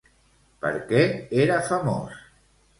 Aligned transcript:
Per 0.63 0.71
què 0.87 1.03
era 1.45 1.61
famós? 1.71 2.21